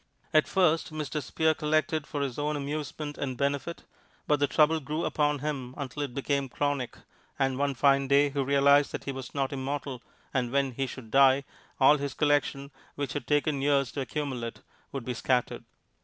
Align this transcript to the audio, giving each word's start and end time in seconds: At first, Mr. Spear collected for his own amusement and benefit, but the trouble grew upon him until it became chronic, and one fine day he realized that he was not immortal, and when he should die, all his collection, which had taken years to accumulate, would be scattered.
At 0.33 0.47
first, 0.47 0.91
Mr. 0.91 1.21
Spear 1.21 1.53
collected 1.53 2.07
for 2.07 2.21
his 2.21 2.39
own 2.39 2.55
amusement 2.57 3.19
and 3.19 3.37
benefit, 3.37 3.83
but 4.25 4.39
the 4.39 4.47
trouble 4.47 4.79
grew 4.79 5.05
upon 5.05 5.37
him 5.45 5.75
until 5.77 6.01
it 6.01 6.15
became 6.15 6.49
chronic, 6.49 6.97
and 7.37 7.59
one 7.59 7.75
fine 7.75 8.07
day 8.07 8.31
he 8.31 8.39
realized 8.39 8.93
that 8.93 9.03
he 9.03 9.11
was 9.11 9.35
not 9.35 9.53
immortal, 9.53 10.01
and 10.33 10.51
when 10.51 10.71
he 10.71 10.87
should 10.87 11.11
die, 11.11 11.43
all 11.79 11.97
his 11.99 12.15
collection, 12.15 12.71
which 12.95 13.13
had 13.13 13.27
taken 13.27 13.61
years 13.61 13.91
to 13.91 14.01
accumulate, 14.01 14.61
would 14.91 15.05
be 15.05 15.13
scattered. 15.13 15.65